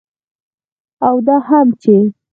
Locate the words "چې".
1.81-1.95